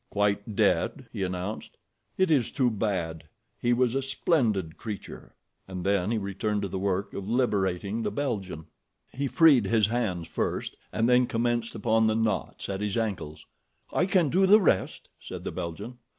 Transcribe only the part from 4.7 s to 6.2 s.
creature," and then